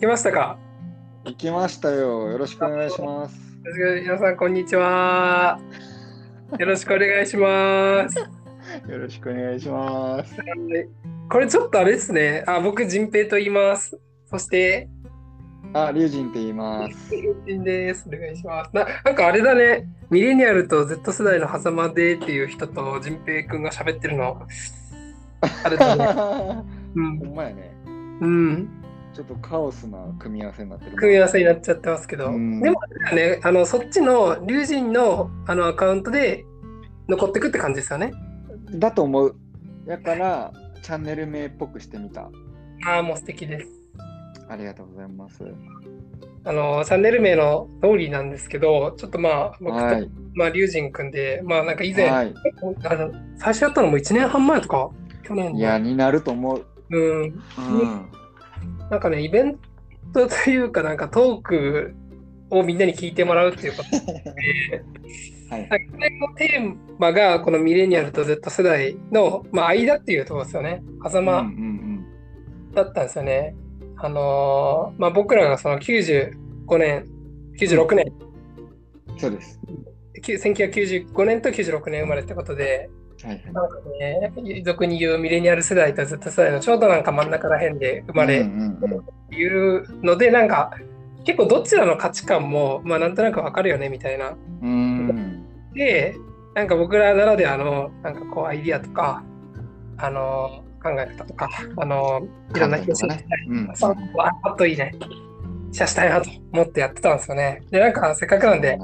[0.00, 0.58] 来ましたか？
[1.24, 2.30] 行きましたよ。
[2.30, 3.36] よろしくお願いします。
[4.02, 5.58] 皆さん、こんにちは。
[6.58, 8.18] よろしくお願いします。
[8.88, 10.36] よろしくお願いします。
[11.30, 12.44] これちょっとあれですね。
[12.46, 13.98] あ、僕、仁平と言います。
[14.26, 14.88] そして、
[15.72, 17.10] あ、リュウジンって言います。
[17.46, 18.08] 仁です。
[18.08, 18.70] お願いします。
[18.74, 19.88] ななんかあれだね。
[20.10, 24.46] ミレニアルと Z 世代の狭間でっていう人と仁平くんが喋ってるの。
[25.64, 26.04] あれだね。
[26.94, 27.18] うほん。
[27.18, 27.72] んまやね。
[28.20, 28.68] うん。
[29.16, 30.96] ちょっとカオスな組み合わせになってる。
[30.98, 32.26] 組み合わせになっちゃってますけど。
[32.26, 32.78] うんでも
[33.14, 36.44] ね、あのそっちの龍神のあのアカウントで
[37.08, 38.12] 残ってくって感じですよね。
[38.72, 39.36] だと思う。
[39.86, 40.52] だから、
[40.82, 42.30] チャンネル名っぽくしてみた。
[42.86, 43.68] ああ、もう素敵です。
[44.50, 45.42] ありがとうございます。
[46.44, 50.10] あのチャンネル名の通りなんですけど、ちょっとまあ、僕と、はい。
[50.34, 52.34] まあ、龍神くんで、まあ、なんか以前、はい。
[52.84, 54.90] あの最初やったのも1年半前とか、
[55.22, 56.66] 去年のいや、になると思う。
[56.90, 58.16] うん、うん。
[58.90, 59.58] なんかね、イベン
[60.12, 61.94] トというか、なんかトーク
[62.50, 64.84] をみんなに聞いてもらうっていうことで、
[65.50, 65.68] はい。
[65.68, 70.82] これのテーマが、このミレニアルと Z 世代の、まあ、間っていうところですよね。
[71.04, 72.04] 狭間ん
[72.74, 73.54] だったんですよね。
[73.98, 77.06] あのーまあ、僕らがその95年、
[77.58, 78.12] 96年、
[79.10, 79.18] うん。
[79.18, 79.60] そうです。
[80.22, 82.90] きゅ1995年と96年生まれってことで、
[83.22, 83.52] はいはい。
[83.52, 90.72] なんかね、俗に言うミレニアル世代と Z 世代のちょうどなんか真ん中ら辺で生まれいうので、なんか
[91.24, 94.36] 結構どちらの価値観も、まあ、なんとなくわかるよねみたいな。
[94.62, 95.44] うん。
[95.74, 96.16] で、
[96.54, 99.24] なんか僕らならではのなんかこうアイディアとか、
[99.98, 103.26] あの考え方とか、あのいろんな人とかね。
[103.48, 103.70] うん。
[103.74, 104.94] そうあパッといいね。
[105.72, 107.62] シェアしたいなと思ってやってたんですよね。
[107.70, 108.78] で、なんかせっかくなんで。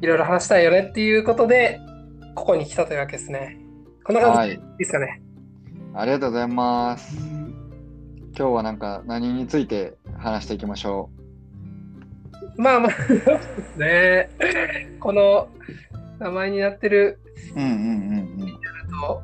[0.00, 1.78] いろいろ話したいよねっていうことで、
[2.34, 3.58] ここに来たというわけですね。
[4.04, 5.20] こんな感じですかね。
[5.94, 7.16] ありがとうございます。
[8.36, 11.10] 今日はなんか何について話していきましょ
[12.56, 14.30] まあまあね。
[15.00, 15.48] この
[16.18, 17.20] 名前になってる
[17.54, 17.60] う。
[17.60, 18.58] うんうんうん
[18.88, 19.22] と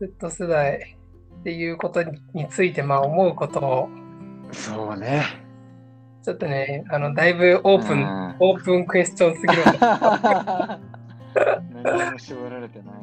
[0.00, 0.96] Z 世代
[1.40, 3.88] っていうことについてまあ思うことを
[4.46, 4.54] うん。
[4.54, 5.24] そうね。
[6.24, 9.62] ちょっとね、あのだいぶオープン、うんオープンクエスチョンすぎる。
[11.82, 12.94] 何も絞られてない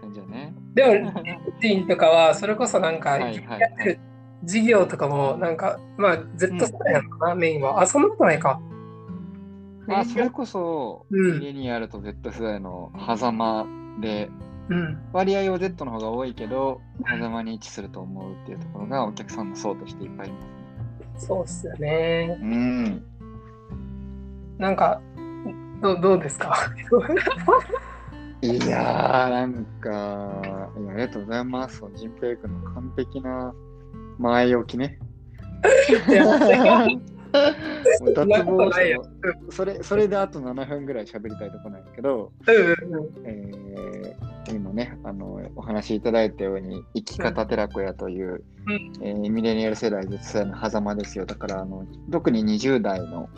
[0.00, 0.54] 感じだね。
[0.74, 1.12] でも、
[1.60, 3.32] リンとかはそれこそなんか、やっ
[3.78, 4.00] てる
[4.44, 7.80] 事業とかもなんか、まあ Z 世代なのかな、メインは。
[7.80, 8.60] あ、そんなことないか。
[9.90, 13.66] あ、それこそ、うんミレニアルと Z 世代の狭間
[14.00, 14.30] で、
[14.68, 14.98] うん。
[15.14, 20.38] 割合は Z の方が多いけど、狭間に位置すると思うっていうところがお客さんの層としていっぱいいま
[21.18, 21.26] す。
[21.26, 22.38] そうっすよね。
[22.40, 23.02] うん。
[24.58, 25.00] なんか、
[25.80, 26.54] どうどうですか？
[28.40, 31.82] いやー、なんか、いやありがとうございます。
[31.96, 33.52] 仁平君の完璧な
[34.18, 34.98] 前置きね。
[38.14, 39.04] 脱帽ないよ
[39.50, 42.74] それそれであと7分ぐらい喋りたいとこなんやけど、えー
[44.50, 53.28] 今ねあのお話しいただいたように生き方寺子屋という、うんえーミレニアル世代世代の狭間ですよだからあの特に20代の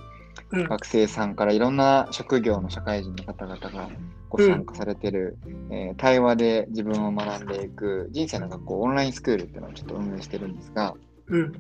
[0.52, 3.88] うん学生さんからいろんな職業の社会人の方々が
[4.28, 5.38] ご参加されてる、
[5.70, 10.94] えー対話で自分を学んでいく人生の学校オンラインスクールっていうのをちょっと運営してるんですが
[11.28, 11.52] うん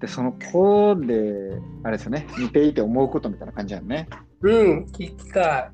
[0.00, 4.08] でその子であれですよね似ていて思うことみたいな感じやんね
[4.42, 4.54] うん。
[4.54, 5.72] うん、聞きた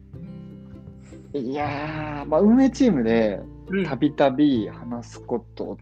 [1.35, 3.41] いやー、まあ、運営チームで
[3.73, 3.77] い。
[3.79, 5.79] うんたびたび話すこと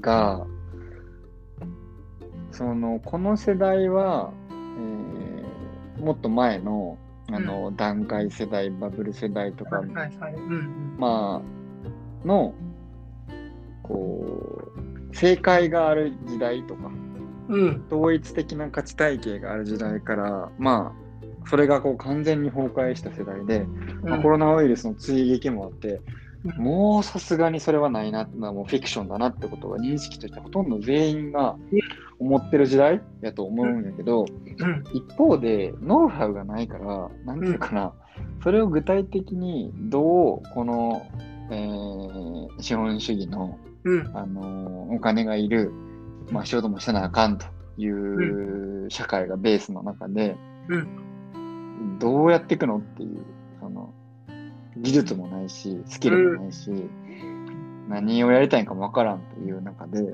[0.00, 0.46] が、
[2.52, 4.32] そのこの世代は、
[4.80, 6.96] えーもっと前の
[7.32, 10.34] あの、段階世代バブル世代とか、はいはいはい。
[10.34, 11.42] うんま
[12.24, 12.54] あの
[13.82, 14.72] こ
[15.10, 16.90] う正解がある時代とか
[17.48, 17.60] うん。
[17.60, 17.84] うん。
[17.90, 23.66] 統一的な価値体系がある時代からまあそれがこう完全に崩壊した世代で、
[24.02, 31.56] まあコロナウイルスの追撃もあって、うんもうさすがにそれはないな、まあもうフィクションだなってことが認識としてほとんど全員が
[32.18, 34.84] 思ってる時代やと思うんやけど、うん。
[34.94, 37.92] 一方でノウハウがないから、なんていうかな、
[38.42, 41.06] それを具体的にどうこの、
[41.50, 44.16] えー資本主義の、うん。
[44.16, 45.72] あのーお金がいる、
[46.30, 47.46] まあ、仕事もせなあかんと
[47.78, 50.36] いう社会がベースの中で、
[50.68, 51.98] うん。
[51.98, 53.24] どうやっていくのっていう、
[54.80, 56.70] 技術もないし、スキルもないし、
[57.88, 60.12] 何をやりたいんかもわからんという中で、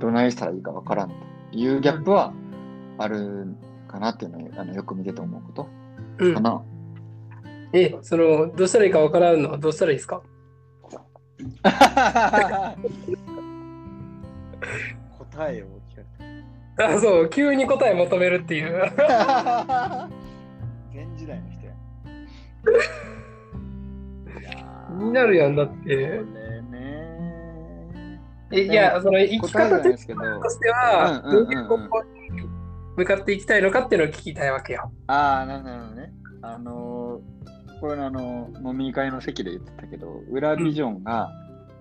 [0.00, 1.14] どないしたらいいかわからんと
[1.52, 2.32] いうギャップは
[2.98, 3.54] ある
[3.88, 5.68] かなっていうのをあのよく見てて思うこと
[6.18, 6.34] うん。
[6.34, 6.62] かな。
[7.72, 10.22] え、その、どうしたらいいかわからんのはどうしたらいいですか？
[15.18, 15.96] 答えを聞
[16.76, 18.72] かあそう、急に答え求めるっていう。
[20.92, 21.72] 前時代の人や。
[25.02, 26.22] 気になるやんだって
[28.52, 29.96] いや、その生き方と。
[29.96, 30.14] して
[30.70, 32.08] は、うんうんうんうんどういう方向に
[32.96, 34.92] 向かっていきたいのかっていうのを聞きたいわけよ。
[35.06, 36.12] ああ、なるほどね。
[36.42, 41.30] あのー、これあの、飲み会の席で言ってたけど、裏ビジョンが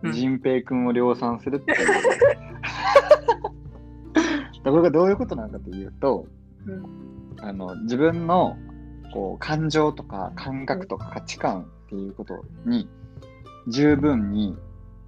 [0.04, 1.88] うん仁平君を量産するっていう。
[4.64, 6.28] これがどういうことなのかというと、
[7.40, 8.56] あの自分の
[9.12, 12.88] こう感情とか感覚とか価値観っていうことに
[13.68, 14.58] 十分に、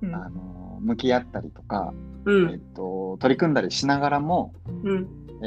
[0.01, 0.15] うん。
[0.15, 1.93] あの向き合ったりとか、
[2.25, 2.51] うん。
[2.51, 4.53] えっと、取り組んだりしながらも、
[4.83, 5.07] うん。
[5.41, 5.45] え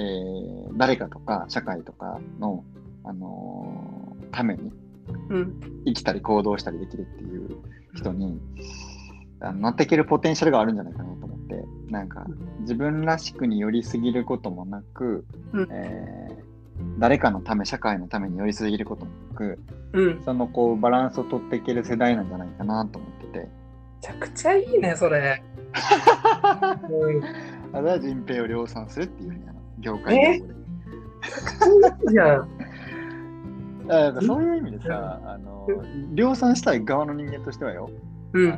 [0.73, 2.65] ー誰かとか社会とかの、
[3.05, 4.73] あのーために
[5.31, 5.61] うん。
[5.87, 7.57] 生きたり行動したりできるっていう
[7.95, 8.39] 人に
[9.41, 12.27] あのなっていけるポテンシャルがあるんじゃないかなと思ってなんか
[12.61, 15.69] 自分らしくに寄りすぎることもなく、うん。
[15.71, 16.46] えー
[16.99, 19.59] 誰かのため社会のために寄りすぎることもなく
[19.93, 20.17] うん。
[20.19, 23.49] めそのこうバランスを取っていける世代なんじゃないかなと思ってて
[24.01, 25.43] ちゃくちゃいいね、それ。
[26.91, 27.25] う ん
[27.77, 30.43] あれは人平を量産するっていうふうにあの業界で。
[32.11, 32.49] じゃん。
[34.23, 35.67] そういう意味でさ、あの
[36.13, 38.51] 量産したい側の人間としてはよ、あうん。
[38.51, 38.57] あ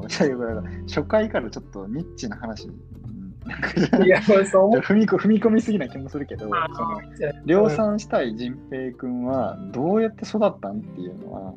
[0.00, 2.68] なんか初回からちょっとニッチな話
[4.04, 7.00] いや、そう 踏みこ踏み込みすぎな気もするけど、たその
[7.44, 11.54] 量産したい仁平君はどうやって育ったんっていうのは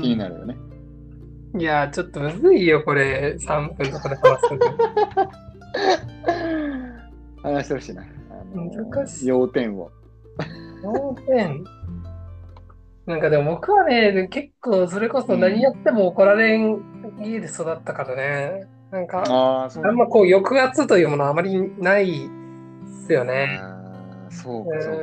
[0.00, 0.56] 気になるよね。
[1.58, 3.36] いや、ちょっとむずいよ、これ。
[3.38, 4.60] 3分とかで話すの。
[7.50, 8.04] 話してほしいな。
[8.54, 9.90] 難しい要点を。
[10.82, 11.64] 要点
[13.06, 16.80] なんかでも僕はね、結構それこそ何やっても怒られん
[17.20, 18.68] 家で育ったからね。
[18.90, 22.28] なんか、ああ、んまこう抑圧というものはあまりないっ
[23.06, 23.60] すよね。
[24.30, 24.94] そうか、そう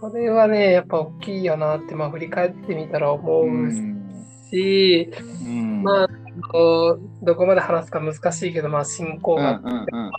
[0.00, 0.10] か。
[0.10, 4.14] それはね、やっぱ大きいよなって、まあ振り返ってみたら思ううん。
[4.50, 5.10] し、
[5.44, 5.82] うん。
[5.82, 6.08] まあ、
[6.50, 10.12] こうどこまで話すか難しいけど、まあ信仰が、うんうんうん。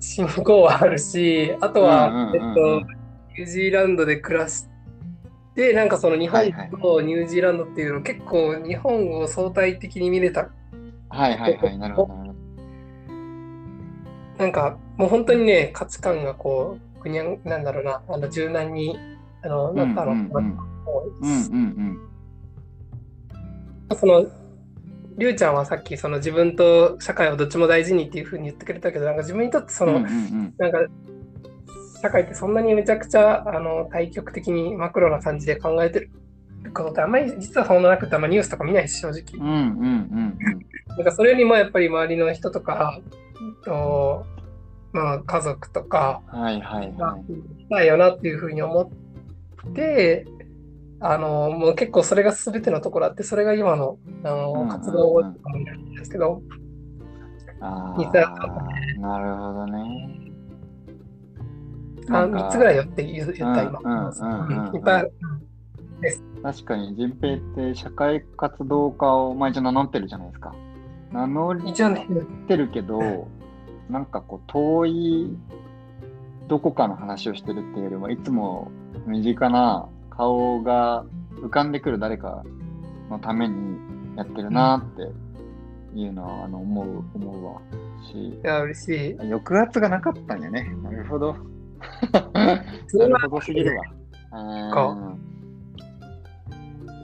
[0.00, 2.34] 信仰はあるし、あとは、うんうんうんうん。
[2.34, 2.80] えっと、
[3.30, 4.71] ニュージーランドで暮らして、
[5.54, 10.48] なんかその日本はいはいとニュージーランドっていうの、結構日本を相対的に見れた。
[11.08, 12.34] はいはいはい、 なるほど。
[14.38, 18.98] なんかもう本当にね、価値観がこう、ぐにゃんなんだろうな、あの柔軟に
[19.42, 20.56] あのなったのかなうんうん
[21.20, 21.98] うん
[23.90, 24.24] うんその
[25.18, 30.78] りゅうちゃんはさっきその自分と社会をどっちも大事にっていうふうに言ってくれたけどなんか自分にとってその、うんうんうんなんか
[32.02, 36.10] 社会ってそんなにめちゃくちゃあの対極的にマクロな感じで考えてる
[36.74, 40.38] ことってあんまり実はそんななくてあんまニュースとか見ないし正直うんうんうん
[40.88, 43.00] なんかそれよりもやっぱり周りの人とか
[43.64, 44.26] と、
[44.92, 46.40] まあ、家族とかうん。
[46.40, 47.22] はいはいがはい。
[47.70, 48.92] だよなっていうふうに思
[49.70, 50.26] って
[50.98, 56.42] あのもう結構それが全てのところあってそれが今のあの活動をとかもいるんですけど、
[59.00, 60.31] なるほどね。
[62.08, 65.10] あなんか3つぐらいよって言った今、うんうんうんうんうんいっぱい
[66.42, 70.54] 確かに、仁平って社会活動家を、まあ一応名乗ってるじゃないですか。
[71.12, 72.06] 名乗り一応ね
[72.48, 73.28] てるけど、
[73.88, 75.36] なんかこう、遠い
[76.48, 78.72] どこかの話をしてるっていうよりも、いつも
[79.06, 81.04] 身近な顔が
[81.36, 82.42] 浮かんでくる誰か
[83.08, 83.78] のために
[84.16, 87.60] やってるなっていうのは、あの思う、思うわ。
[88.10, 90.74] し、いや嬉しい抑圧がなかったんやね。
[90.82, 91.36] なるほど。
[92.88, 93.84] それはどすぎるわ。
[94.32, 95.18] うん。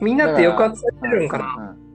[0.00, 1.54] みんなって抑圧されてるんかな。
[1.58, 1.88] うんうん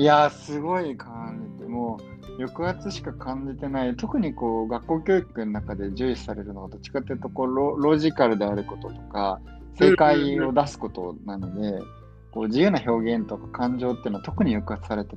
[0.00, 1.98] いやー、すごい感じて、も
[2.38, 9.40] う抑圧しか感じてない、特にこう学校教育の中で重視されるのは、どっちかというとこうロ、ロジカルであることとか、
[9.78, 11.82] 正解を出すことなので、
[12.32, 15.16] こう自由な表現とか感情っていうのは特に抑圧されて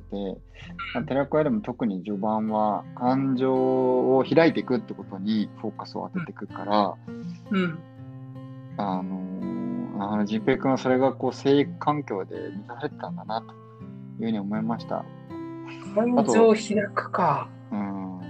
[0.94, 6.94] まあ寺子屋でも特に序盤は感情を開いていくってことにフォーカスを当てていくから、
[7.50, 7.78] うん
[8.76, 9.34] あのー
[9.98, 15.04] あの、仁平君はそれがこう、生育環境で満たされてたんだな、というふうに思いました。
[15.94, 18.20] 感情を開くかうん。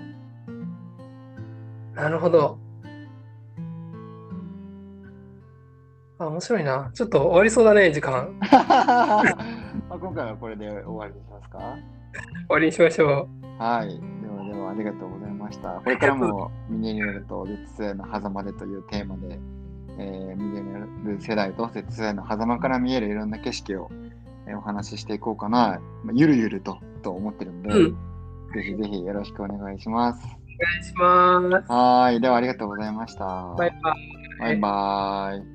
[1.94, 2.58] なるほど
[6.24, 11.58] あ面白いなちょっと終わりそうだね時間終 まあ今回はこれで終わりにしますか？
[12.48, 13.28] わりにしましょ
[13.58, 13.88] はい。
[13.88, 15.68] では、では、ありがとうございました。
[15.70, 19.38] これからも、ミレニアルと Z の狭間でというテーマで、
[19.98, 20.78] えーミレニア
[21.08, 23.90] ル世代と Z の狭間から見えるいろんな景色を、
[24.46, 27.96] えーお話ししていこうかな、まあ、ゆるゆるとと思ってるんで、ううん
[28.52, 30.24] ぜひぜひよろしくお願いします。
[30.80, 31.72] いします。
[31.72, 32.20] はーい。
[32.20, 33.24] ではありがとうございました。
[33.58, 33.94] バイバイ。
[34.40, 35.53] バイバイ。